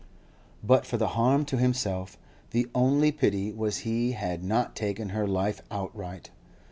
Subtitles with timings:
[0.63, 2.17] But for the harm to himself,
[2.49, 6.31] the only pity was he had not taken her life outright.